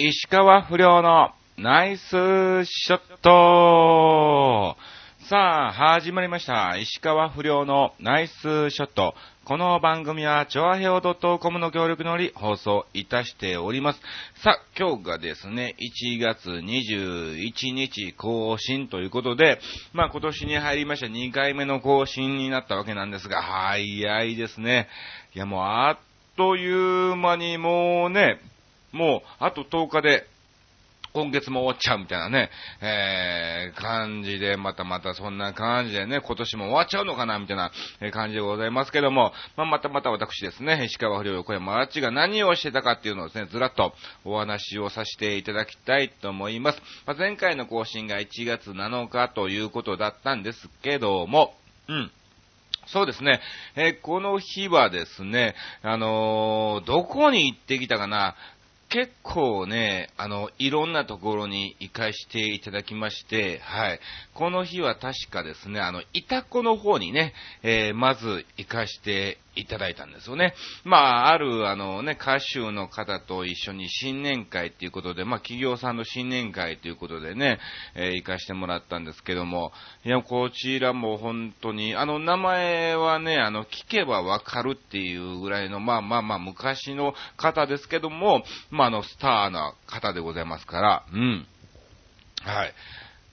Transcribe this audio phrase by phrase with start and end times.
[0.00, 2.10] 石川不良のナイス
[2.64, 4.76] ショット
[5.28, 6.76] さあ、始まりました。
[6.76, 9.16] 石川不良のナイスショット。
[9.44, 11.00] この番組は、チョアヘオ
[11.40, 14.00] .com の協力により放送いたしております。
[14.36, 19.58] さあ、今日がですね、1月21日更新ということで、
[19.92, 24.86] まあ今年に入りました2回目の更新になったわけなんですが、早いですね。
[25.34, 28.38] いやもうあっという間にもうね、
[28.92, 30.26] もう、あと10日で、
[31.14, 32.50] 今月も終わっちゃうみたいなね、
[32.82, 37.72] えー、感じで、またまたそんな感じでね、今年も終わっちゃうのかなみたいな
[38.12, 46.82] 感じでございますけども、まあ、またまた私ですね、石川不良横山あっちが何をしてたかっていうのをですね、ずらっとお話をさせていただきたいと思います。
[47.06, 51.54] まあ、前回の更新が1月7日ということだったんですけども、
[51.88, 52.10] うん。
[52.86, 53.40] そうですね。
[53.76, 58.34] えー、この日はですね、あのー、どこに行ってきたかな
[58.90, 64.00] 結構ね、あの、いろんなところに行かしていただきまして、はい。
[64.32, 70.54] この日は確かですね、あの、イタコの方にね、えー、まず行かしていただいたんですよね。
[70.84, 77.58] まあ、ある、あのね、歌手の方と一緒に新年会っていうことで、まあ、企業さんの新年会ということでね、
[77.94, 79.72] えー、行かしてもらったんですけども、
[80.04, 91.46] いや、こちらも本当に、あの、名前はね、あの、聞けばわかるっていうぐらいの、まあまあまあ、昔の方ですけども、まあ、あの、スターな方でございますから、うん。
[92.44, 92.74] はい。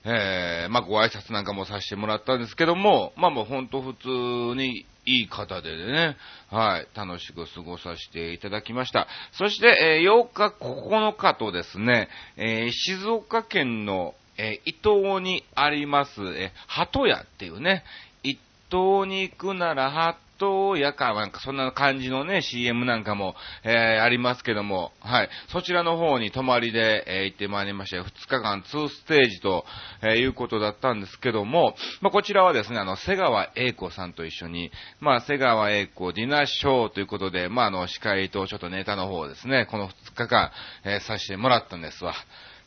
[0.08, 6.16] えー、まあ、ご挨拶なんかもさせてもらったんですけども、まあもう本当普通にいい方でね、
[6.48, 9.08] はい、楽しく過ごさせていただきました。
[9.32, 17.82] そして、えー、8日9日とですね、えー、静岡県の、えー、伊東にあります、え、鳩屋っていうね、
[18.22, 18.38] 一
[18.70, 23.34] 東に行くなら鳩トやか、なんかそんな感じのね、CM なんかも、
[23.64, 25.28] えー、ありますけども、はい。
[25.48, 29.64] そちらの方に泊まりで、えー、行ってまいりまして、2日間2ステージと、
[30.02, 34.70] えー、いうことだったんですけども、まあ、こちらはですね、あの、瀬川栄子さんと一緒に、
[35.00, 40.50] まあ、瀬川栄子ディナーショーということで、まあ、あの、司会とちょっとネタの方ですね、この2日間、
[40.84, 42.14] えー、させてもらったんですわ。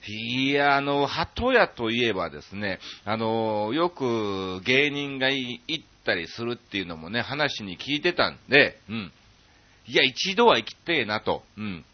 [0.08, 9.12] いや、あの、鳩屋といえばですね、あの、よく芸人が行ったりするっていうのもね、話に聞いてたんで、うん。
[9.86, 11.86] いや、一度は行きてえなと、うん。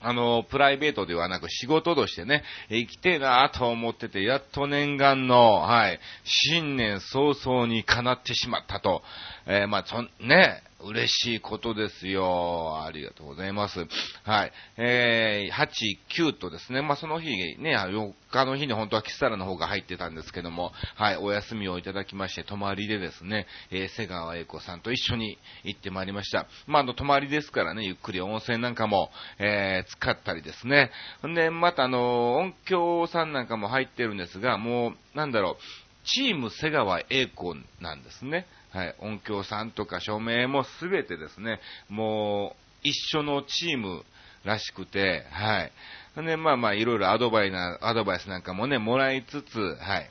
[0.00, 9.02] あの、プライベートではなく仕事としてね、行きてえなと思ってて、やっと念願の、はい、新年早々に叶ってしまったと。
[9.46, 12.84] えー、まあ、そ、ね、嬉しいことですよ。
[12.84, 13.86] ありがとうございます。
[14.24, 14.52] はい。
[14.76, 26.46] えー、8、9とですね、まあ、その日ね、4日の日に本当はキサラの方が入ってたんですけども、はい、お休みをいただきまして、泊まりでですね、えー、瀬川栄子さんと一緒に行ってまいりました。
[26.66, 30.90] まあ、あの、泊まりですからね、ゆっくり温泉なんかも、えー、使ったりですね。
[31.26, 35.56] んで、またあの、音響さんなんかも入ってるんですが、もう、なんだろう、
[36.04, 38.46] チーム瀬川栄子なんですね。
[38.74, 44.04] はい、音響さんとか照明もすべてですね、もう一緒のチーム
[44.44, 45.72] らしくて、はい。
[46.16, 50.10] で、まあまあ、いろいろアドバイな、アドバイスなんかもね、もらいつつ、はい。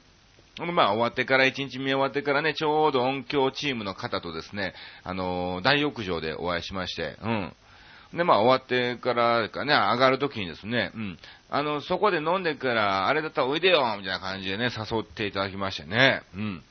[0.71, 4.73] まあ、終わってから、一日目終わってからね、ちょうど音響チームの方とですね、
[5.03, 7.53] あのー、大浴場でお会いしまして、うん。
[8.13, 11.19] で、まあ、終わってからかね、上がるときにですね、うん。
[11.49, 16.63] あの、そこで飲んでから、あれだったらおいでよみたいな感じでね、誘っていただきましてね、うん。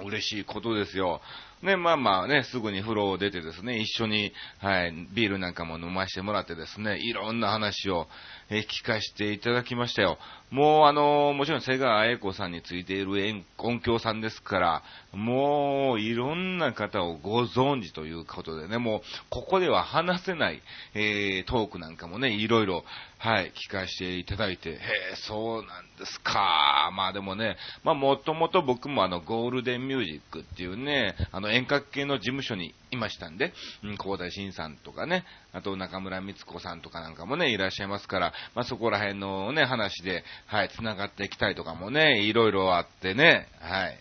[0.00, 1.20] 嬉しいことですよ。
[1.62, 8.06] ね、まあまあね、すぐに風呂を出てですね、一緒に、はい、ビールなんかも飲ませてもらってですね、いろんな話を、
[8.48, 10.18] え聞かせていただきましたよ。
[10.50, 14.82] もうあの、もちろん瀬川栄子さんについている音響さんですから、
[15.12, 19.00] もういろんな方をご存知ということでね、もう
[19.30, 20.62] ここでは話せない、
[20.94, 22.84] えー、トークなんかもね、いろいろ、
[23.18, 24.78] はい、聞かせていただいて、へえ、
[25.26, 26.90] そうなんですか。
[26.94, 43.98] まあでもね、まあもともと僕もあの、ゴールデンミュージックっていうね、あの遠隔系の事務所にいましたんで、うん、高田新さんとかね、あと中村光子さんとかなんかもね、いらっしゃいますから、まあそこら辺のね、話で、はい、繋がっていきたいとかもね、いろいろあってね、はい。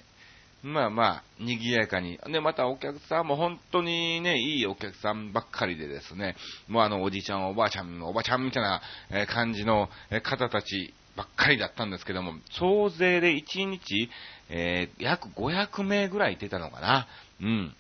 [0.64, 2.20] まあまあ、賑やかに。
[2.32, 6.36] で、またお客さんも本当にね、いいお客さんばっかりでですね、
[6.68, 8.82] もうあの、おじいちゃん、おばあちゃん、おばあちゃんみたいな
[9.28, 9.90] 感じの
[10.24, 14.10] 方たちばっかりだったんですけども、総勢で1日、
[14.50, 17.08] えー、約500名ぐらい出たのかな。
[17.42, 17.76] うん。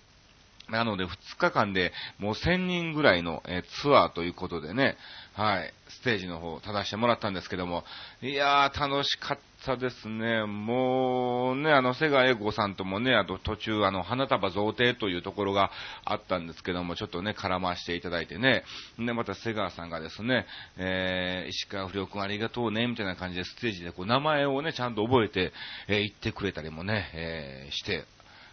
[0.69, 4.97] なので、2日間でもう1000人ぐらいの、えツアーということでね、
[5.33, 7.83] はい、ステージの方を立たせてもらったんですけども、
[8.21, 10.45] いやー、楽しかったですね。
[10.45, 15.71] もうね、あの、瀬川栄子さんともね、あと途中、あの、花束贈呈というところが
[16.05, 18.63] あったんですけども、ちょっとね、絡ましていただいてね、
[18.97, 20.47] で、また瀬川さんがですね、
[20.77, 25.53] えー、石川不良君ありがとうね、みたいな感じでステージでこう、名前をね、ちゃんと覚えて、
[25.87, 28.05] えー、言ってくれたりもね、えー、して、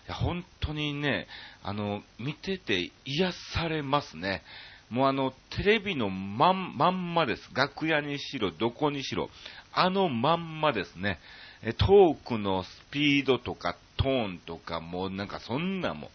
[0.09, 1.27] や、本当にね、
[1.63, 4.43] あの、見てて癒されますね。
[4.91, 7.51] もうあの、テレビのまん、まんまです。
[7.55, 9.31] 楽屋にしろ、どこにしろ。
[9.73, 11.19] あのまんまですね。
[11.79, 16.09] トークのスピードとかトーンとか、もうなんかそんなも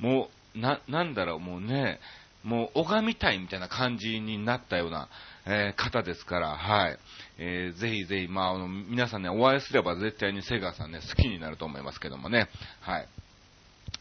[0.00, 1.98] ん、もう、な、なんだろう、もうね、
[2.44, 5.08] もう拝みたいみたいな感じになったような、
[5.46, 6.98] えー、方ですから、はい。
[7.38, 12.48] えー、ぜひぜひ、まあ、あの、皆さんね、お会いすれば絶対にセガさんね、好きになると思いますけどもね、
[12.80, 13.08] はい。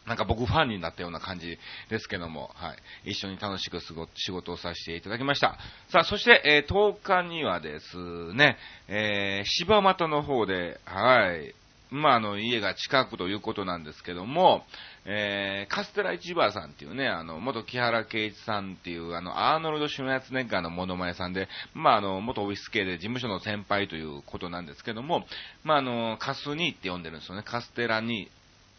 [0.05, 1.57] なんか僕ファンになったような感じ
[1.89, 2.73] ですけども、は
[3.05, 3.11] い。
[3.11, 5.57] 一緒に楽しくすご仕事をさせていただきました。
[5.89, 8.57] さあ、そして、えー、10日にはですね、
[8.87, 11.55] えー、柴又の方で、はい。
[11.93, 14.63] まあ、あの、家が近くということなんですけども、
[15.05, 25.23] えー、カステラ市場さんっていうね、あの、元木原圭一さんっていう、あの、アーノルド・シュナヤツネッガーのモノマネさんで、まあ、あの、元オフィス系で事務所の先輩ということなんですけども、
[25.63, 27.43] まあ、あの、カスニーって呼んでるんですよね。
[27.43, 28.27] カステラに、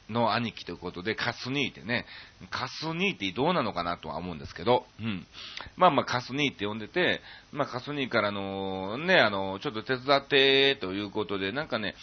[0.08, 2.06] の兄貴ということで、カスニーってね、
[2.50, 5.26] カスニーってどうなのかなとは思うんですけど、うん。
[5.76, 7.20] まあまあカスニーって呼んでて、
[7.52, 11.94] まあカスニーからの、ね、あの、ちょっと手伝ってということで、なんかね、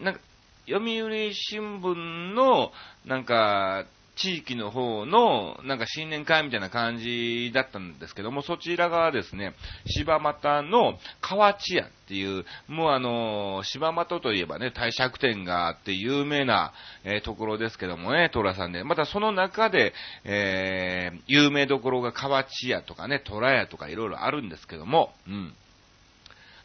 [0.00, 0.20] なんか、
[0.66, 2.70] 読売新聞の、
[3.06, 3.86] なんか、
[4.18, 9.54] 地域の方の、なんか新年会みたいな感じだったんですけども、そちらがですね、
[9.86, 16.72] 柴又の河内屋っていう、もうあの、柴又といえばね、帝釈天があって有名な、
[17.04, 18.82] えー、ところですけどもね、虎さんで。
[18.84, 19.94] またその中で、
[20.24, 25.54] えー、有名どころが河内屋とかね、虎屋とかいろいろあるんですけども、うん。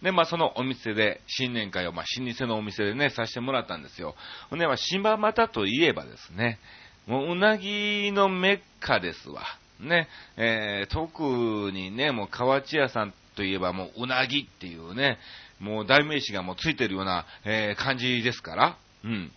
[0.03, 4.15] で、まあ、そのお店で、新年会を、まあ、老舗のお店でね、させてもらったんですよ。
[4.49, 6.59] ほんで、まあ、柴又といえばですね、
[7.07, 9.43] もううなぎのメッカですわ。
[9.79, 10.07] ね、
[10.37, 15.17] えー、特にね、もう河内屋さんといえばもううなぎっていうね、
[15.59, 19.31] もう代名詞がもうついてるような、えー、感じですから、うん。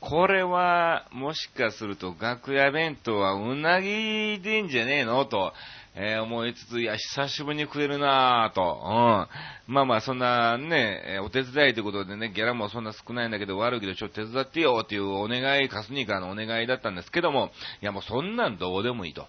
[0.00, 5.24] これは、もしかすると楽屋弁当はうなぎでんじゃねえの？
[5.24, 5.52] と、
[5.94, 9.26] えー、思いつつ、いや、久しぶりに食えるなぁと、
[9.68, 9.72] うん。
[9.72, 17.50] まあまあ、そんなね、お手伝いということでね、ギャラもそんな少ないんだけど、悪いけど、ちょっと手伝ってよっていうお願い、カスニーカーのお願いだったんですけども、
[17.82, 19.26] いやもうそんなんどうでもいいと。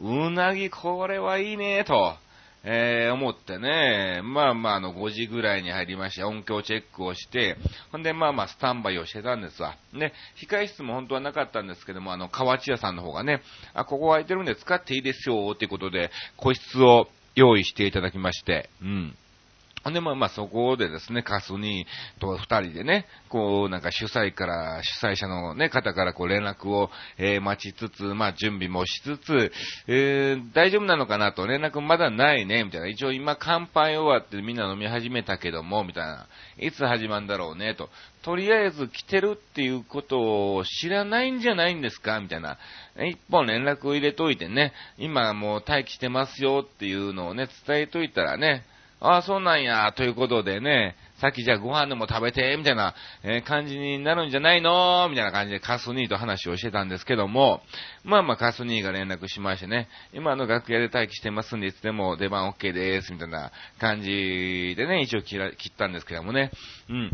[0.00, 2.16] うん、うなぎこれはいいねと。
[2.66, 7.58] えー、思ってね、まあまあ、あの、5時ぐらいに入りまして、音響チェックをして、
[7.92, 9.76] ほんで、まあまあ、スタンバイをしてたんですわ。
[9.92, 13.42] ね、控室も本当はなかったんですけども、あの、河内屋さんの方がね、
[13.74, 19.16] あ、ここ空いてるんで使っていいですよ、ということで、個室を用意していただきまして、うん。
[19.84, 21.86] ほんで、まあまあそこでですね、カスに
[22.18, 29.52] と二人でね、こうなんか主催から、主催者のね、方からこう連絡を、えー、待ちつつ、まあ準備もしつつ、
[29.86, 32.88] えー、大丈夫なのかなと連絡まだないね、みたいな。
[32.88, 36.26] 一応今乾杯終わってみんな飲み始めたけども、みたいな。
[36.58, 37.90] いつ始まるんだろうね、と。
[38.22, 42.56] とりあえず来てるっていうことを知らないんじゃないんですかみたいな。
[43.06, 48.64] 一本連絡を入れといてね、今もう待機してますよっていうのをね、伝えといたらね、
[49.00, 55.08] ああ、そうなんや、ということでね、さっきじゃあご飯でも食べて、みたいな、え、感じになるんじゃないの？
[55.10, 57.62] みたいな感じでカスニーと話をしてたんですけども、
[58.02, 66.50] まあまあカスニーが連絡しましてね、今の楽屋で待機してますんで、いつでも出番 OK です、みたいな感じでね、一応切ったんですけどもね、
[66.88, 67.10] うん。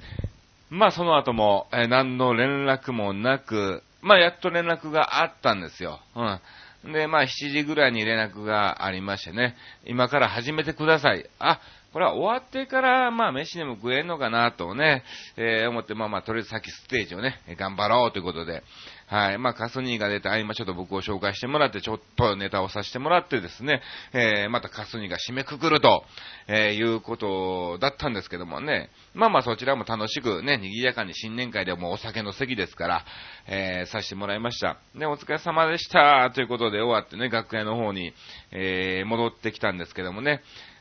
[0.70, 6.00] まあその後も、え、何の連絡もなく、まあやっと連絡があったんですよ。
[6.14, 6.40] うん。
[6.84, 11.28] で、まあ、7時ぐらいに連絡がありましてね、今から始めてください。
[11.38, 11.60] あ、
[11.92, 15.02] これは終わってから、まあ、飯でも食えんのかなとね、
[15.36, 18.62] えー、思って、まあまあ、とりあえず先ステージをね、頑張ろうということで、
[19.10, 19.38] はい。
[19.38, 23.82] まあ、カスニーが出て、あ、今ちょっと僕を紹介してもらって、ちょっとネタをさせてもらってですね、
[24.12, 26.04] えー、またカスニーが締めくくると、
[26.46, 33.04] えー、いうことだったんですけどもね、まあまあそちらも楽しくね、賑やかに新年会でもお酒の席ですから、
[33.48, 34.78] えー、させてもらいました。
[34.94, 38.14] で、お疲れ様でしたということで終わってね、楽屋の方に、
[38.52, 40.40] えー、戻ってきたんですけどもね、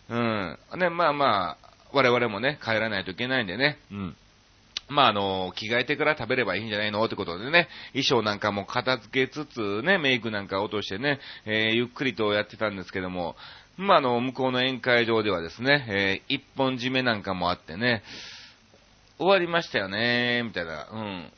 [0.10, 0.58] うん。
[0.78, 4.16] ね、まあまあ、我々もね、帰らないといけないんでね、うん。
[4.90, 13.36] まあ、あの、着替えてから食べればいいんじゃないのってことでね、衣装なんかも片付けつつね、メイクなんか落としてね、えー、ゆっくりとやってたんですけども、
[13.78, 18.04] まあ、あの、向こうの宴会場ではですね、えー、一本締めなんかもあってね、
[19.20, 21.32] 終わりましたよね、みたいな、うん。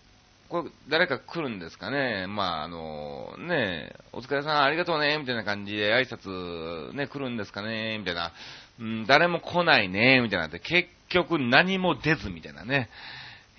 [0.51, 2.27] これ、誰か来るんですかね？
[2.27, 8.34] まあ、あの、ね、お疲れさんありがとうね、みたいな感じで挨拶、ね、来るんですかね、みたいな。
[8.77, 12.89] うん、誰も来ないね、みたいなって、結局何も出ず、みたいなね。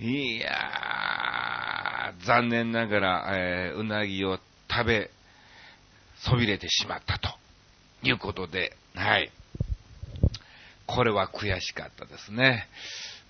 [0.01, 4.39] いやー、残念ながら、えー、うなぎを
[4.71, 5.11] 食べ、
[6.19, 7.31] そびれてしまったと
[8.03, 9.33] いうことで、はい。
[10.87, 12.69] これは悔しかったですね。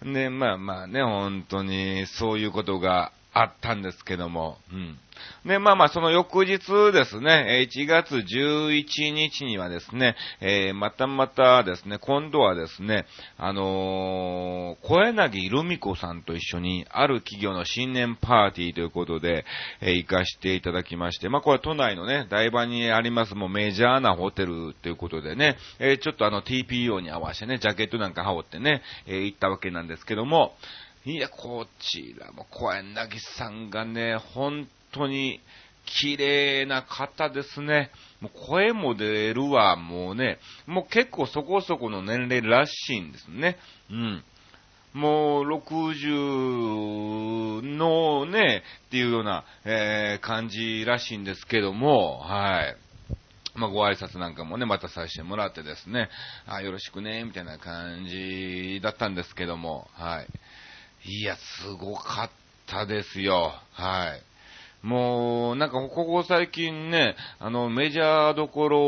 [0.03, 4.99] で、まあまあね、本当にそういうことがあったんですけども、うん。
[5.47, 6.59] で、まあまあ、その翌日
[6.93, 13.07] ですね、1月11日にはですね、えー、またまたですね、今度はですね、
[13.39, 19.45] あのー、小柳ルミ子さんと一緒に、ある企業の新年パーティーということで、
[19.81, 30.55] えー、行かしていただきまして、まあこれは都内のね、台場にありますもうメジャーなホテルということでね、えー、ちょっとあの TPO に合わせてね、ジャケットなんか羽織ってね、えー、行ったわけなんですけども、
[31.05, 35.41] いや、こちらも小柳さんがね、本当に
[35.85, 37.91] 綺麗な方ですね。
[38.21, 43.59] もう声も出るわ、もうね、もう結構そこそこの年齢らしいんですね。
[43.91, 44.23] うん。
[44.93, 52.77] もう60のね、っていうような、えー、感じらしいんですけども、はい。
[53.55, 56.09] まあ、ご挨拶なんかもね、またさせてもらってですね、
[56.47, 60.27] あ、よろしくね、みたいな感じだったんですけども、はい。
[61.05, 62.31] いや、すごかっ
[62.67, 63.53] たですよ。
[63.73, 64.87] はい。
[64.87, 68.81] もう、なんか、ここ最近ね、あの、メジャーどころ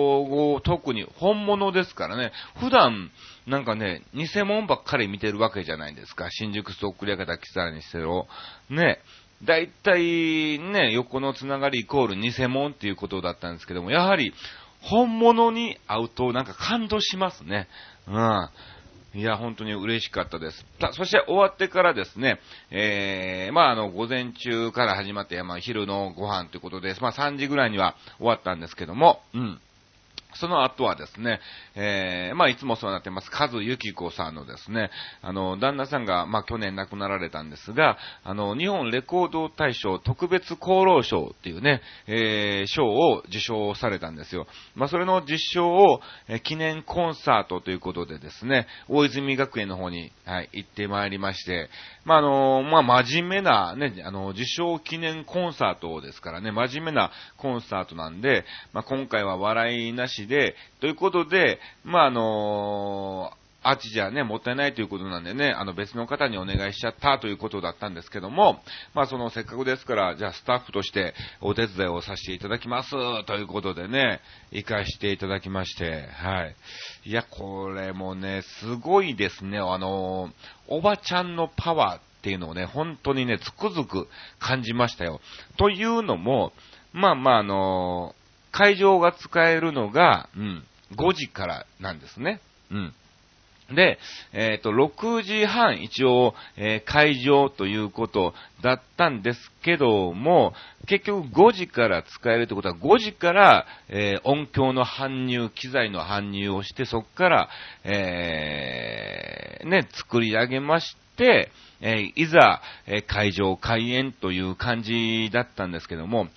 [0.52, 3.11] を特に本物ですからね、普段、
[3.47, 6.28] なんかね、偽物ばっかり見てるわけじゃないですか。
[6.30, 8.26] 新宿ストックリア方、キサラにしてろ。
[8.71, 8.99] ね。
[9.44, 14.33] だいたいね、横のつながりイコール偽物っていうことだったんですけども、やはり、
[14.80, 17.68] 本物に会うとなんか感動しますね。
[18.06, 18.49] うん。
[19.14, 20.66] いや、本当に嬉しかったです。
[20.80, 22.40] さそして終わってからですね、
[22.71, 29.61] えー、まあ、あの、午前中から始まって、まあ、昼のご飯ということで、まあ、3時ぐらいには終わったんですけども、うん。
[30.34, 31.40] その後はですね、
[31.74, 34.90] えー、まあ、いつもそうなってます、カズユキコさんのですね、
[35.22, 44.46] あの、旦那さんが、まあ、去年亡くなられたんですが、あの、日本レコード大賞特別功労賞っていうね、えー、賞を受賞されたんですよ。
[44.74, 51.68] まあ、それの実証を、えー、記念コンサートということでですね、大泉学園の方に、はい、行ってまいりまして、
[52.04, 63.32] まあ、あの、まあ、真面目な、ね、あの、受賞記念コンサートですからね、真面目なコンサートなんで、まあ、今回は笑いなしで、ということで、まあ、あの
[63.64, 68.61] あっちじゃね、もったいないということなんでね、あの別の方にお願いしちゃったということだったんですけども、
[68.94, 72.90] まあそのせっかくですから、じゃあスタッフとしてお手伝いをさせていただきます
[73.25, 74.21] ということでね、
[74.52, 76.56] 行かしていただきまして、はい。
[77.04, 80.30] いや、これもね、すごいですね、あの
[80.68, 85.21] おばちゃんのパワーっていうのをね、本当にね、つくづく感じましたよ。
[85.56, 86.52] というのも、
[86.92, 88.14] まあまああの
[88.52, 92.40] 会場が使えるのが、うん、5時からなんですね。
[92.71, 92.94] うん。
[93.73, 93.99] で、
[94.33, 100.52] えっ、ー、と、6時半一応、えー、会場ということだったんですけども、
[100.87, 107.49] 結局5時から使えるってことは5時から、えー、音響の搬入、機材の搬入をして、そこから、
[107.85, 116.28] えね、作り上げまして、えいざ、え会場開演という感じだったんですけども、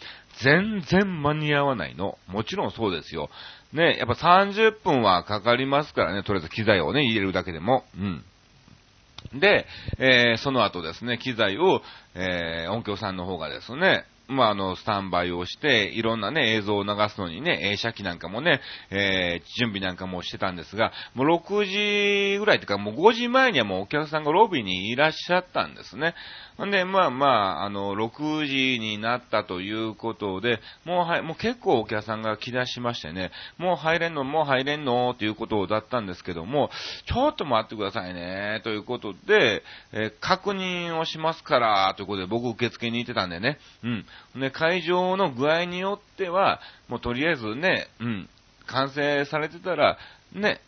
[0.44, 2.18] 全然間に合わないの。
[2.28, 3.30] もちろんそうですよ。
[3.74, 7.84] ね、やっぱ30分はかかりますからね、とりあえず機材をね、入れるだけでも。
[7.98, 8.24] うん。
[9.40, 9.66] で、
[9.98, 11.82] えー、その後ですね、機材を、
[12.16, 26.14] えー、音響さんの方がですね、まあ、あの、スタンバイをして、いろんなね、映像を流すのにね、映写機なんかもね、えー、準備なんかもしてたんですが、もう6時ぐらいっていうか、もう5時前にはもうお客さんがロビーにいらっしゃったんですね。
[26.66, 36.70] んで、まあまあ、あの、6時になったということで、もうはい、もう結構お客さんが来だしましてね、もう入れんの、もう入れんのということだったんですけども、
[37.06, 44.06] ちょっと待ってくださいね、ということで、えー、確認をしますから、ということで僕受付に行ってたんでね、うん。
[44.36, 48.30] ね、会場の具合によっては、もうとりあえずね、うん、
[48.68, 49.98] 完成されてたら、
[50.34, 50.62] ね、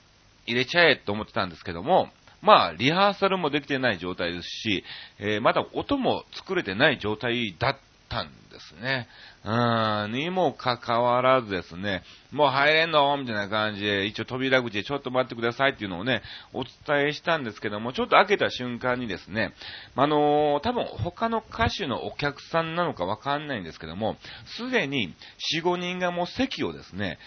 [0.45, 2.09] 入れちゃえと思ってたんですけども、
[2.41, 4.83] まあ、リハーサルもできてない状態ですし、
[5.19, 7.77] えー、まだ音も作れてない状態だっ
[8.09, 9.07] たんですね。
[9.45, 13.15] うん、にもかかわらずですね、もう入れんの？
[13.17, 16.21] みたいな感じで、一応扉口でちょっと待ってくださいっていうのをね、
[16.53, 19.53] お伝えしたんですけども、ちょっと開けた瞬間にですね、
[19.95, 24.17] あのー、多分他の歌手のお客さんなのかわかんないんですけども、
[24.57, 25.13] すでに
[25.55, 27.17] 4、5人がもう席をですね、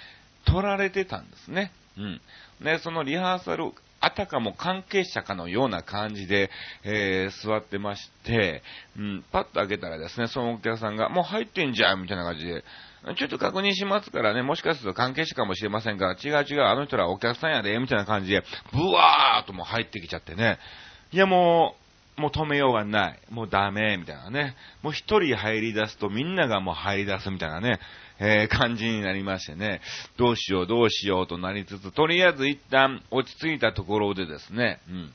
[0.45, 1.73] 取られてたんですね。
[1.97, 2.21] うん。
[2.63, 6.51] で、そのリハーサルあたかも関係者かのような感じで、
[6.83, 8.63] えー、座ってまして、
[8.99, 12.65] うん、パッと開けたらですね、そのお客さんが、もう入ってんじゃんみたいな感じで、
[13.17, 18.43] ちょっと確認しますからね、もしかすると関係者かもしれませんから、違う違う、あの人らお客さんやで、みたいな感じで、
[18.73, 20.59] ブワーっともう入ってきちゃってね。
[21.13, 21.82] いやもう、
[22.23, 23.21] もう止めようがない。
[23.31, 24.55] もうダメ、みたいなね。
[24.81, 27.81] もう一人入り出すとみんながもう入り出すみたいなね。
[28.21, 29.81] えー、感じになりましてね、
[30.17, 35.15] どうしようどうしようとなりつつ、とりあえず一旦落ち着いたところでですね、うん。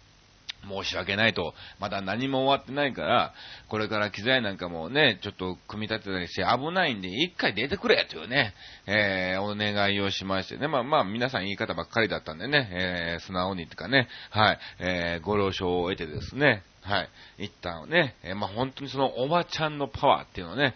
[0.67, 3.33] 申し訳ないと、まだ何も終わってないから、
[3.69, 8.53] これから機材なんかもね、ちょっと組み立てたりして危ないんで、一回出てくれというね、
[8.85, 17.09] えー、お願いをしましてね、まあまあ皆さん言い方ばっかりだったんでね、えー、素直にっていうかね、はい、えー、ご了承を得てですね、はい、
[17.45, 20.73] 一旦ね、えー、まあ本当にそのおばちゃんのパワーっていうのをね、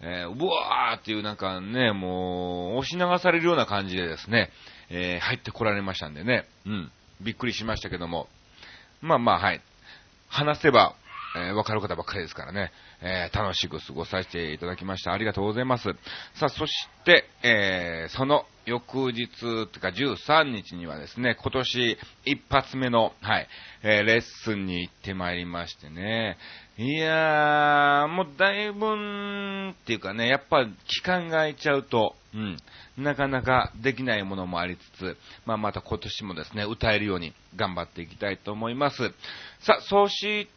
[0.00, 4.50] えー、うわーっていうなんかね、もう、押し流されるような感じでですね、
[4.90, 8.28] えー、入ってこられましたんでね、うん、びっくりしましたけども、
[9.04, 9.60] まあまあ、はい。
[10.28, 10.94] 話せば、
[11.36, 15.12] えー、わかる方ばっかりですからね、えー、楽しく過ごさせていただきました。
[15.12, 15.84] ありがとうございます。
[16.34, 16.72] さあ、そし
[17.04, 19.28] て、えー、その翌日、
[19.66, 23.48] とか13日にはですね、今年一発目の、はい、
[23.82, 26.38] えー、レッスンに行ってまいりましてね、
[26.78, 32.56] いやー、もうだいぶんっていうかね、やっぱ期間が空いちゃうと、うん、
[33.02, 38.96] なかなかできないものもありつつ、まあ、また今年もですね、歌えるように頑張っていきたいと思います。
[39.60, 40.48] さあ、そし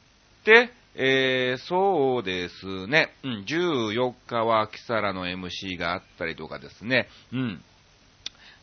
[0.44, 7.64] て、えー、そうですね、うん、14日はキサラの MC があったりとかですね、うん、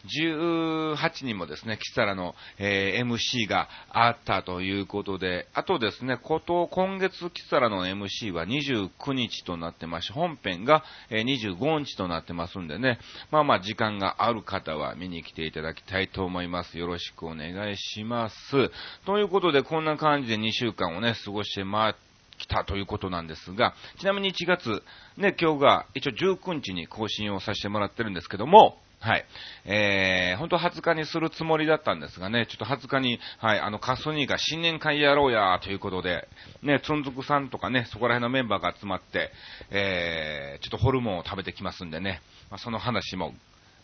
[0.07, 12.99] 18にもですね、キサラの、えー、MC があったということで、あとですね、こと、今月キサラの MC は29日となってまして、本編が、えー、25日となってますんでね、
[13.31, 16.79] まあまあ時間がある方は見に来ていただきたいと思います。
[16.79, 18.71] よろしくお願いします。
[19.07, 21.95] ということで、こんな感じで2週間をね、過ごしてま
[22.39, 24.83] 来たということなんですが、ちなみに1月、
[25.17, 29.25] ね、今日が一応19日に更新をさせてもらってるんですけども、はい。
[29.67, 36.27] えー、本当20日にするつもりだったんですがね、ちょっと20日に、はい、あの、カスニーが新年会やろうや、ということで、
[36.63, 39.31] ね、つんづくさんとかね、そこら辺のメンバーが集まって、
[39.71, 43.35] えー、ちょっとホルモンを食べてきますんでね、まあ、その話も、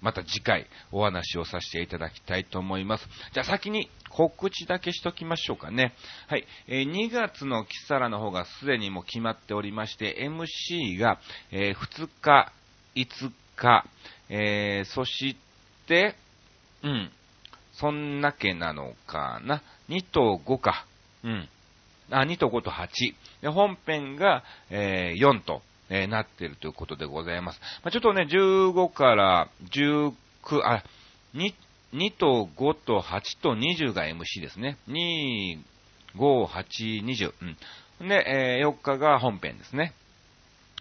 [0.01, 3.07] また次回お話をさせていただきたいと思います。
[3.35, 5.93] じゃあ先に告知だけしときましょうかね。
[6.29, 6.47] はい。
[6.67, 12.51] えー、2月のキサラの方がすでにもう決まっておりまして、MC が、えー、2日、
[12.97, 13.85] 5日、
[14.31, 15.37] えー、そし
[15.87, 16.15] て、
[16.83, 17.11] うん、
[17.73, 20.87] そんなけなのかな？2と5か。
[21.25, 21.49] うん。
[22.11, 22.89] あ、2と5と8。
[23.43, 27.61] で、本編が、えー、4と、えー、なっているということでございます。
[27.83, 30.13] まあ、ちょっとね、15から19、
[30.63, 30.85] あ、
[31.35, 31.53] 2、
[31.95, 34.79] 2と5と8と20が MC ですね。
[34.89, 35.59] 2、
[36.17, 37.35] 5、8、20。
[38.01, 38.09] うん。
[38.09, 39.93] で、えー、4日が本編ですね。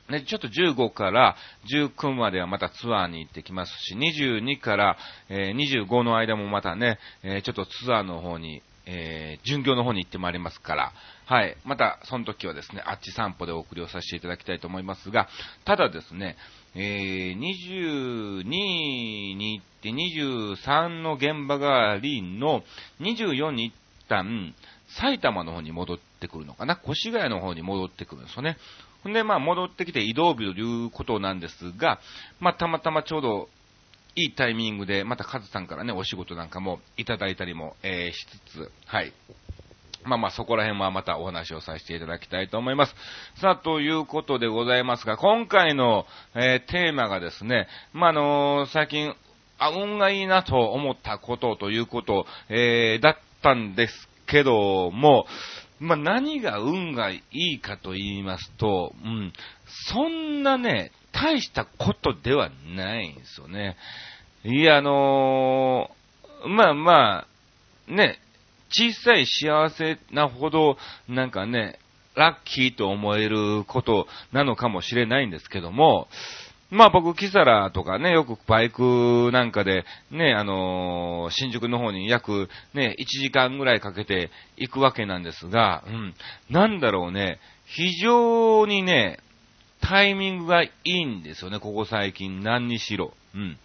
[0.10, 1.36] ね、ちょっと15から
[1.74, 4.98] 19まではまたツアーに行ってきますし、22から、
[5.30, 10.94] えー、25の間もまたね、えー、ちょっとツアーの方に、えー、巡業の方に行ってまいりますから、
[11.26, 15.28] はい、またその時はですね、あっち散歩でお送りをさせていただきたいと思いますが、
[15.64, 16.38] ただですね、
[16.76, 22.64] えー、22に行って23の現場がありの
[23.00, 23.74] 24に一
[24.08, 24.56] 旦
[24.98, 28.58] 埼玉の方に戻ってくるのかな、越谷の方に戻ってくるんですよね。
[29.08, 32.00] んで、まあ、戻ってきて移動日ということなんですが、
[32.40, 33.50] まあ、たまたまちょうど、
[34.16, 39.14] いいタイミングで、またカズさんからね、お仕事なんかもいただいたりも、えー、しつつ、はい。
[40.04, 42.96] まあまあそこら辺はまたお話をさせていただきたいと思います。
[43.42, 49.14] さあ、ということでございますが、今回の、えー、テーマがですね、まあ、あのー、最近、
[49.58, 55.26] あ、運がいいなと思ったことということ、えー、だったんですけども、
[55.80, 59.34] まあ、何が運がいいかと言いますと、うん、
[59.92, 63.78] そんなね、大したことではないんですよね。
[64.44, 67.28] いや、あのー、まあま
[67.88, 68.20] あ、ね、
[68.70, 71.80] 小さい幸せなほど、なんかね、
[72.16, 76.08] ラッキーと思えることなのかもしれないんですけども、
[76.72, 86.14] まあ僕、キサラとかね、よくバイクなんかで、ね、あのー、新宿の方に約ね、1時間ぐらいかけて行くわけなんですが、うん、
[86.50, 89.20] なんだろうね、非常にね、
[89.82, 93.14] タイミングがいいんですよね、ここ最近、何にしろ。
[93.34, 93.58] うん。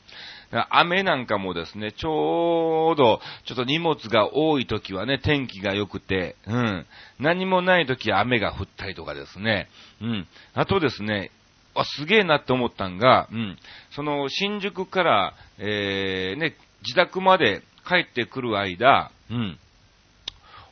[0.70, 6.86] 雨なんかもですね、ちょうど、ちょっと荷物が多い時はね、天気が良くて、うん。
[7.18, 9.68] 何もない時は雨が降ったりとかですね、
[10.00, 10.28] うん。
[10.54, 11.32] あとですね、
[11.74, 13.58] あ、すげえなって思ったんが、うん、
[13.90, 19.58] その、新宿から、えー、ね、自宅まで帰ってくる間、うん、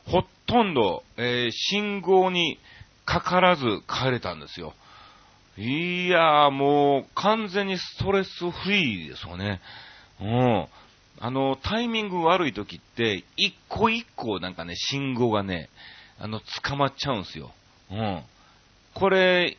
[0.05, 2.59] ほとんど、えー、信号に
[3.05, 4.73] かからず帰れたんですよ。
[5.57, 9.61] いやー、もう完全にストレスフリーですよね。
[10.19, 10.67] うん。
[11.19, 15.69] あの、タイミング悪い時って、一個一個なんかね、信号がね、
[16.19, 17.51] あの、捕まっちゃうんですよ。
[17.91, 18.23] うん。
[18.93, 19.57] これ、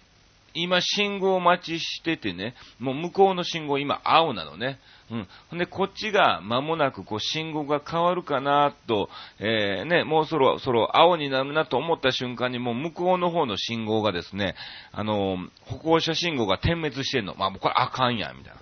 [0.54, 4.78] 今信号待ちしててね、もう向こうの信号今青なのね。
[5.10, 5.28] うん。
[5.50, 9.08] ほんで、こっちが間もなくこう信号が変わるかなと、
[9.40, 14.54] えー、ね、もうそろそろ青になるなと思った瞬間にもう向こうの方の信号がですね、
[14.92, 17.34] あのー、歩行者信号が点滅してんの。
[17.34, 18.60] まあ、これあかんや、みたいな。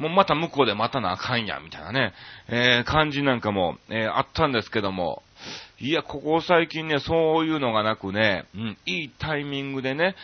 [0.00, 2.14] もうまた向こうで待たなあかんや、みたいなね、
[2.48, 5.22] えー、感じなんかも、えー、あったんですけども、
[5.78, 10.14] いや、ここ最近ね、そういうのがなくね、うん、いいタイミングでね、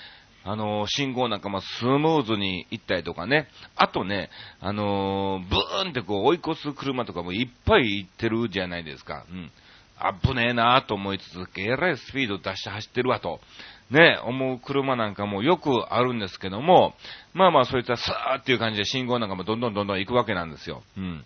[0.47, 4.31] あの、信号なんかもスムーズに行ったりとかね、あとね、
[4.61, 9.25] あのー、ブーンってこう追い越す車とかもいっぱい行ってるじゃないですか。
[9.29, 9.51] うん。
[10.23, 13.41] 危ねえなと思いつつ、えらいスピード出して走ってるわと、
[13.91, 16.95] ね、思う車なんかもよくあるんですけども、
[17.35, 20.83] まあまあそういったさーっていう感じで信号なんかもどんどんどんどん行くわけなんですよ。
[20.97, 21.25] うん。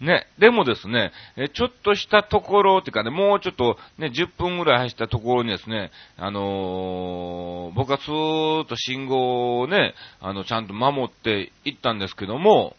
[0.00, 12.76] ね、でもですね、えちょっとしたところっていうかね、もうちょっとね、10分ぐらい走ったところにですね、あのー、僕はずーっと信号をね、あの、ちゃんと守って行ったんですけども、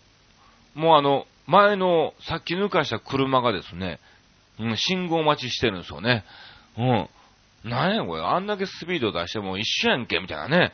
[0.74, 4.00] もうあの、前の先抜かした車がですね、
[4.60, 6.24] うん、信号待ちしてるんですよね。
[6.78, 7.10] うん。
[7.70, 10.72] なんやこれ、あんだけスピード出しても一緒やんけ、みたいなね。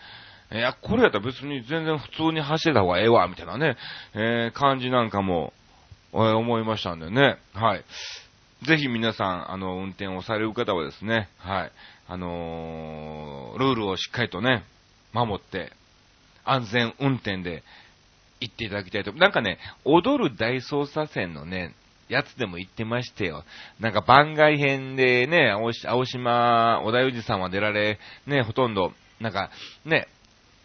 [0.51, 3.75] いや、これやったら別に全然普通に走ってた方がええわ、みたいなね、
[4.13, 5.51] えー、感じなんかも、
[6.11, 7.37] 思いましたんでね。
[7.53, 7.83] はい。
[8.65, 11.71] ぜひ皆さん、あの、運転をされる方はですね、はい。
[12.07, 14.63] あのー、ルールをしっかりとね、
[15.13, 15.71] 守って、
[16.43, 17.63] 安全運転で
[18.39, 19.13] 行っていただきたいと。
[19.13, 21.75] なんかね、踊る大捜査線のね、
[22.09, 23.43] やつでも言ってましたよ。
[23.79, 29.49] なんか番外編でね、青島、小田裕二さんは出られ、ね、ほとんど、なんか、
[29.85, 30.07] ね、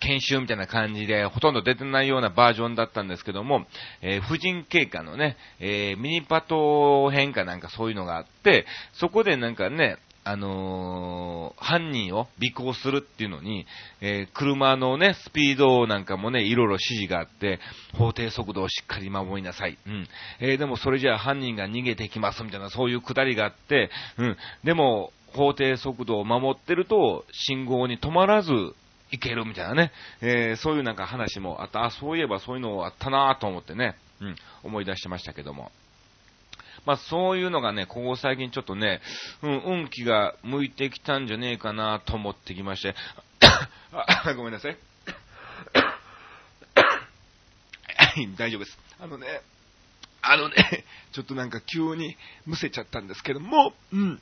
[0.02, 3.66] 研修みたいな感じで、ほとんど出てないようなバージョンだったんですけども、
[4.00, 13.66] えー、婦人警官のね、えー、ミニパト編かなんかそういうのがあって、そこでなんかね、あのー、犯人を尾行するっていうのに、
[14.00, 17.58] えー、車のね、スピードなんかもね、いろいろ指示があって、
[17.94, 19.78] 法定速度をしっかり守りなさい。
[19.84, 20.08] うん。
[20.38, 24.36] えー、でもそれじゃあ犯人が逃げてきますみたいな、そういうくだりがあって、うん。
[24.62, 28.50] でも、法定速度を守ってると、信号に止まらず、
[29.12, 35.70] いけるみたいなね、えー、そういうなんか話もあった、あ、そういえばそういうのあったなと思ってね、うん、思い出してましたけども。
[36.84, 39.00] まあそういうのがね、ここ最近ちょっとね、
[39.42, 42.96] うん、運気が向いてきたんじゃねえかなと思ってきまして、
[44.36, 44.76] ごめんなさい。
[48.36, 48.78] 大丈夫です。
[48.98, 49.26] あのね、
[50.22, 54.20] あのね、ちょっとなんか急にむせちゃったんですけども、うん。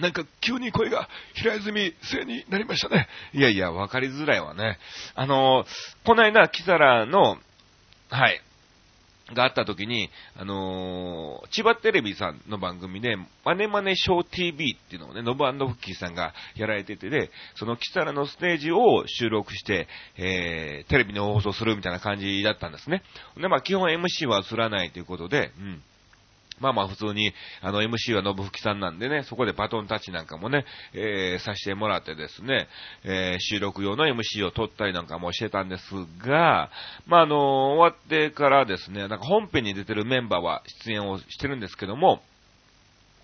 [0.00, 3.08] なんか急に声が平泉性になりましたね。
[3.32, 4.78] いやいや、わかりづらいわね。
[5.14, 5.64] あの
[6.04, 7.38] この間、キザラの、
[8.10, 8.40] はい、
[9.32, 23.02] があった時に、あのー、千葉テレビさんの番組で、マネマネショー TV っていうのをね、ノブフッキーさんがやられててで、そのキサラのステージを収録して、えー、テレビに放送するみたいな感じだったんですね。
[23.40, 25.82] で、まあ基本 MC は映らないということで、うん。
[26.60, 32.68] まあまあ普通に、あの MC は信吹さんなんでね、そこでバトンタッチなんかもね、えー、させてもらってですね、
[33.04, 35.82] えー、収録用の MC を撮ったりなんかもしてたんです
[36.26, 36.70] が、
[37.06, 42.22] まああの終わってからですね、なんか本編に出てるメンバーは出演をしてるんですけども、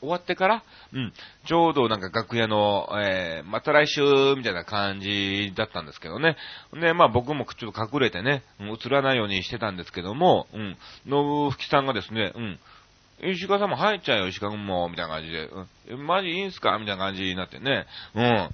[0.00, 0.62] 終わってから
[0.92, 1.12] うん。
[1.46, 4.00] ちょうどなんか楽屋の、えー、また来週、
[4.36, 6.36] みたいな感じだったんですけどね。
[6.72, 10.76] で、まあ僕もちょっと隠れてね、映らないようにしてたんですけども、うん。
[11.06, 12.58] 信吹さんがですね、うん。
[13.22, 15.48] 石川さんも入っちゃうよ、石川君も、みたいな感じで。
[15.90, 16.78] うん、マジいいんすか？
[16.78, 17.86] みたいな感じになってね。
[18.14, 18.50] うん。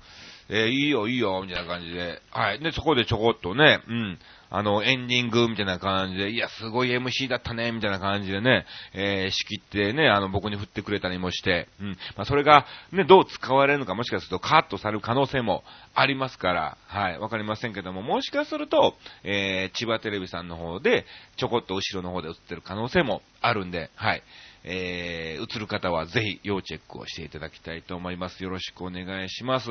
[0.49, 2.23] えー、いいよ、いいよ、みたいな感じで。
[2.31, 2.61] はい。
[2.61, 4.19] で、そこでちょこっとね、うん。
[4.49, 11.89] あの、エンディングみたいな感じで、いや、すごい MC だったね、みたいな感じでね、えー、仕切ってね、あの、僕に振ってくれたりもして、うん。
[12.17, 15.65] まあ、それが、ね、どう使われるのか、もしかするとカットされる可能性も
[15.97, 21.07] ありますから、はい、わかりませんけども、もしかすると、えー、千葉テレビさんの方で、
[21.39, 24.23] ちょこっと後ろの方で映ってる可能性もあるんで、はい。
[24.67, 28.43] えー、映る方はぜひ要チェックをしていただきたいと思います。
[28.43, 29.67] よろしくお願いします。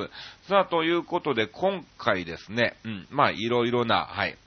[0.47, 4.38] さあ、ということで、今回ですね、うん、まあ、いろいろな、はい、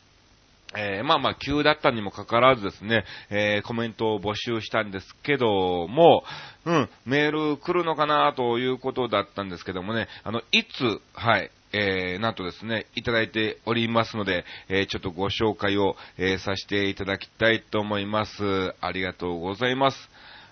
[0.74, 6.24] えー、まあまあ、急だったにもかかわらずですね、えー、コメントを募集したんですけども、
[6.64, 18.74] うん、メール来るのかなということだったんですけどもね、あの、いつ、はい、えー、なんとですね、いただいておりますので、えー、ちょっとご紹介を、えー、させていただきたいと思います。
[18.80, 19.96] ありがとうございます。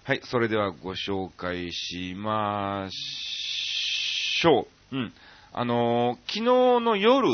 [0.06, 4.96] はい、それではご紹介しましょう。
[4.96, 5.12] うん。
[5.52, 6.42] あのー、昨日
[6.80, 7.26] の夜、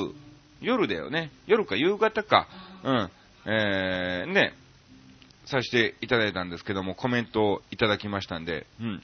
[0.63, 1.31] 夜だよね。
[1.47, 2.49] 夜か夕方か。
[2.83, 3.11] うん。
[3.45, 4.55] えー、ね、
[5.45, 9.03] させていただいたんですけども、コメントをいただきましたんで、うん。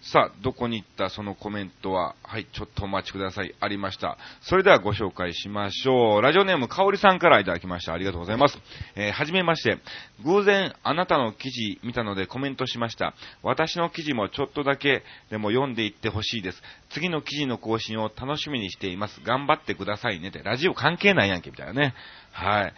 [0.00, 3.54] さあ、どこに行ったそのコメントは、はい、ちょっとお待ちください。
[3.58, 4.16] ありました。
[4.42, 6.22] それではご紹介しましょう。
[6.22, 7.94] ラジオネームかおりさんからいただきました。
[7.94, 8.56] ありがとうございます。
[8.94, 9.78] えー、はじめまして。
[10.24, 13.14] 偶然あなたの記事見たのでコメントしました。
[13.42, 16.62] 私の記事もちょっとだけでも読んでいってほしいです。
[16.90, 19.20] 次の記事の更新を楽しみにしています。
[19.24, 20.38] 頑張ってくださいねって。
[20.44, 21.94] ラジオ関係ないやんけ、みたいなね。
[22.30, 22.74] はい。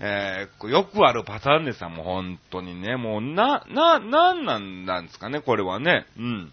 [0.00, 2.96] えー、よくあるパターンですよ、もう本当にね。
[2.96, 4.44] もう、な、な、なん
[4.86, 6.06] なんですかね、これはね。
[6.16, 6.52] うん。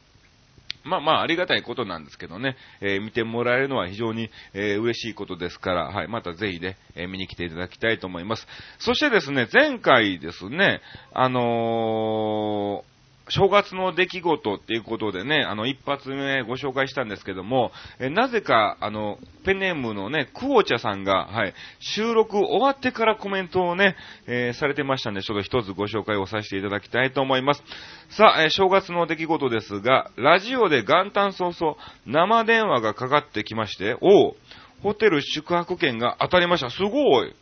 [0.83, 8.47] まあまあ、ありがたいことなんですけどね、えー、見てもらえるのは非常に、えー、嬉しいことですから、はい、またぜひね、えー、見に来ていただきたいと思います。
[8.79, 10.81] そしてですね、前回ですね、
[11.13, 12.83] あの
[13.29, 23.95] 正月の出来事っていうことでね、あの、一発目ご紹介したんですけども、えなぜか、あの、ペンネームのね、クオチャさんが、はい、収録終わってからコメントをね、
[24.27, 27.63] えー、されてましたんで、ちょっと一つご紹介をさせていただきたいと思います。
[28.09, 34.35] さあ、えー、正月の出来事ですが、ラジオで元旦早々、生電話がかかってきまして、お
[34.81, 36.69] ホテル宿泊券が当たりました。
[36.69, 37.33] すごい。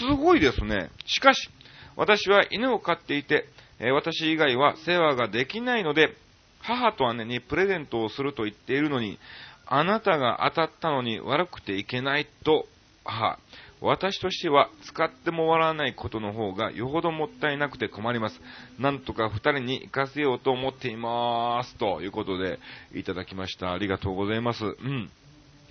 [0.00, 0.90] すごいですね。
[1.06, 1.50] しかし、
[1.96, 3.46] 私は犬を飼っていて、
[3.80, 6.14] え私以外は世話ができないので、
[6.60, 9.18] 母と姉にプレゼントをすると言っているのに、
[9.66, 12.66] あなたが当たったのに悪くていけないと、
[13.04, 13.38] 母。
[13.80, 18.40] 私としては使っても笑わないことの方がよほどもったいなくて困ります。
[18.78, 21.76] なんとか二人に行かせようと思っています。
[21.76, 22.58] ということで
[22.94, 23.72] いただきました。
[23.72, 24.64] ありがとうございます。
[24.64, 25.10] うん。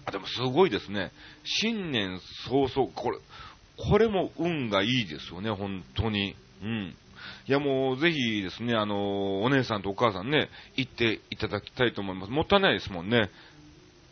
[0.06, 1.12] あ、でもすごいですね。
[1.44, 3.18] 新年早々、これ、
[3.78, 6.36] これも運がいいですよね、本当に。
[6.64, 6.96] うん。
[7.48, 12.32] いやもうぜひですね、あの、お姉さんとお母さんね、行っていただきたいと思います。
[12.32, 13.30] もったいないですもんね。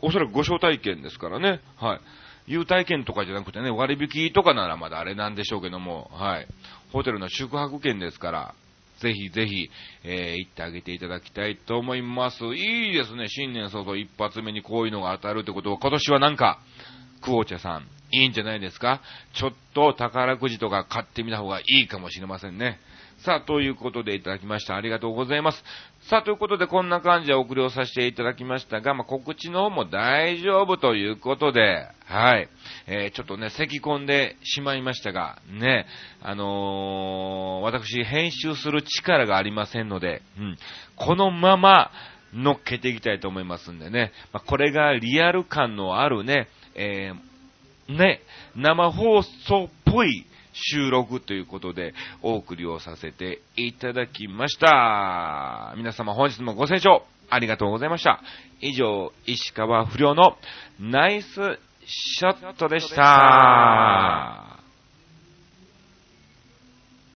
[0.02, 1.62] おそらくご招待券ですからね。
[1.78, 2.00] はい。
[2.48, 6.48] 優待券とかじゃなくてね、割引とかならまだあれなんでしょうけども、はい。
[6.94, 8.56] ホテルの宿泊券ですから、
[9.00, 9.70] ぜひぜひ、
[10.04, 12.46] えー、行ってあげていただきたいと思います。
[12.56, 16.60] いいですね、新年早々一発目にこういうのが当たるってことは、今年はなんか、
[17.22, 19.02] クオーチャさん、いいんじゃないですか？
[19.34, 22.80] ちょっと宝くじとか買ってみた方がいいかもしれませんね。
[23.26, 24.76] さあ、ということでいただきました。
[24.76, 25.64] ありがとうございます。
[26.10, 32.48] さあ、ということでこんな感じでお送りをさせていただきましたが、まあ、告知の方も大丈夫ということで、はい。
[32.86, 35.88] えー、ちょっとね、咳込んでしまいましたが、ね、
[36.22, 40.58] あのー、私、編集する力がありませんので、うん、
[40.96, 41.90] このまま、
[42.32, 44.12] 乗っけていきたいと思いますんでね。
[44.34, 48.22] まあ、これがリアル感のあるね、えー、ね、
[48.56, 55.74] 生放送っぽい収録ということでお送りをさせていただきました。
[55.78, 58.22] 皆様本日もご清聴ありがとうございました。
[58.62, 60.38] 以上、石川不良の
[60.80, 61.28] ナイス
[61.86, 64.65] ショットでした。